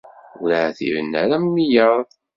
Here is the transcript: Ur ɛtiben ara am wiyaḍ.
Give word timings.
Ur 0.41 0.49
ɛtiben 0.67 1.11
ara 1.21 1.35
am 1.39 1.45
wiyaḍ. 1.53 2.07